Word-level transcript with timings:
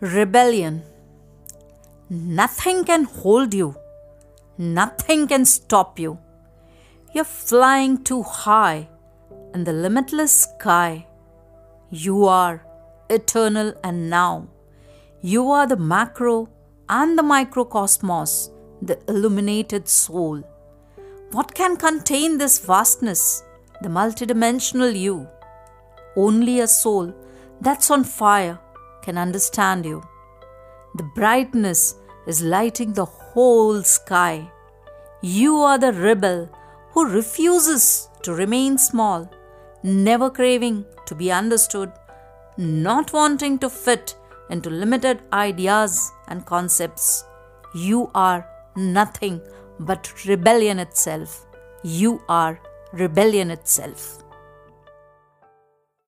Rebellion. 0.00 0.84
Nothing 2.08 2.84
can 2.84 3.02
hold 3.02 3.52
you, 3.52 3.74
nothing 4.56 5.26
can 5.26 5.44
stop 5.44 5.98
you. 5.98 6.20
You're 7.12 7.24
flying 7.24 8.04
too 8.04 8.22
high 8.22 8.88
in 9.54 9.64
the 9.64 9.72
limitless 9.72 10.42
sky. 10.42 11.08
You 11.90 12.26
are 12.26 12.64
eternal 13.10 13.74
and 13.82 14.08
now. 14.08 14.46
You 15.20 15.50
are 15.50 15.66
the 15.66 15.76
macro 15.76 16.48
and 16.88 17.18
the 17.18 17.24
microcosmos, 17.24 18.52
the 18.80 19.00
illuminated 19.08 19.88
soul. 19.88 20.44
What 21.32 21.56
can 21.56 21.76
contain 21.76 22.38
this 22.38 22.60
vastness, 22.60 23.42
the 23.82 23.88
multidimensional 23.88 24.96
you? 24.96 25.26
Only 26.14 26.60
a 26.60 26.68
soul 26.68 27.12
that's 27.60 27.90
on 27.90 28.04
fire 28.04 28.60
can 29.08 29.18
understand 29.26 29.86
you. 29.90 29.98
The 30.98 31.08
brightness 31.18 31.82
is 32.26 32.42
lighting 32.42 32.92
the 32.92 33.06
whole 33.06 33.82
sky. 33.82 34.50
You 35.22 35.56
are 35.68 35.78
the 35.78 35.92
rebel 35.92 36.38
who 36.92 37.08
refuses 37.08 37.84
to 38.24 38.34
remain 38.34 38.76
small, 38.76 39.30
never 39.82 40.28
craving 40.28 40.84
to 41.06 41.14
be 41.14 41.32
understood, 41.32 41.90
not 42.58 43.12
wanting 43.12 43.58
to 43.60 43.70
fit 43.70 44.14
into 44.50 44.68
limited 44.82 45.22
ideas 45.32 46.12
and 46.28 46.44
concepts. 46.44 47.24
You 47.74 48.10
are 48.14 48.46
nothing 48.76 49.40
but 49.80 50.12
rebellion 50.26 50.78
itself. 50.78 51.46
You 51.82 52.20
are 52.28 52.60
rebellion 52.92 53.50
itself. 53.50 54.22